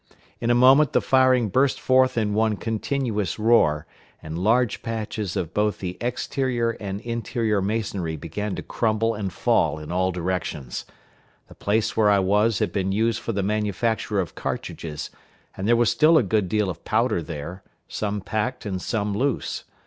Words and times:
In 0.39 0.49
a 0.49 0.55
moment 0.55 0.93
the 0.93 0.99
firing 0.99 1.49
burst 1.49 1.79
forth 1.79 2.17
in 2.17 2.33
one 2.33 2.57
continuous 2.57 3.37
roar, 3.37 3.85
and 4.19 4.35
large 4.39 4.81
patches 4.81 5.35
of 5.35 5.53
both 5.53 5.77
the 5.77 5.95
exterior 6.01 6.71
and 6.79 7.01
interior 7.01 7.61
masonry 7.61 8.15
began 8.15 8.55
to 8.55 8.63
crumble 8.63 9.13
and 9.13 9.31
fall 9.31 9.77
in 9.77 9.91
all 9.91 10.11
directions. 10.11 10.85
The 11.49 11.53
place 11.53 11.95
where 11.95 12.09
I 12.09 12.17
was 12.17 12.57
had 12.57 12.71
been 12.71 12.91
used 12.91 13.19
for 13.19 13.31
the 13.33 13.43
manufacture 13.43 14.19
of 14.19 14.33
cartridges, 14.33 15.11
and 15.55 15.67
there 15.67 15.75
was 15.75 15.91
still 15.91 16.17
a 16.17 16.23
good 16.23 16.49
deal 16.49 16.67
of 16.71 16.83
powder 16.83 17.21
there, 17.21 17.61
some 17.87 18.21
packed 18.21 18.65
and 18.65 18.81
some 18.81 19.15
loose. 19.15 19.65